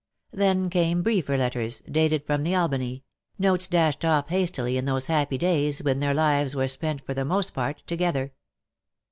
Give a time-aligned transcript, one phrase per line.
[0.31, 3.03] Then came briefer letters, dated from the Albany—
[3.37, 7.23] notes dashed off hastily in those happy days when their lives were spent for the
[7.23, 8.31] most part to gether.